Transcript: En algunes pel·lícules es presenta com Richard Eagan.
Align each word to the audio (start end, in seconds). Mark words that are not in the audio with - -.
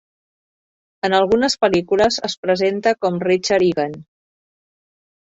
En 1.09 1.15
algunes 1.17 1.55
pel·lícules 1.65 2.17
es 2.29 2.37
presenta 2.45 2.95
com 3.07 3.21
Richard 3.27 3.67
Eagan. 3.67 3.95